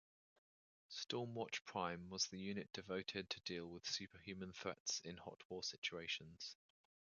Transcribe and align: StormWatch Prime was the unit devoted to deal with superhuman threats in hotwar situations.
StormWatch 0.89 1.63
Prime 1.63 2.09
was 2.09 2.25
the 2.25 2.39
unit 2.39 2.73
devoted 2.73 3.29
to 3.29 3.39
deal 3.41 3.67
with 3.69 3.85
superhuman 3.87 4.51
threats 4.51 4.99
in 5.01 5.15
hotwar 5.17 5.63
situations. 5.63 6.55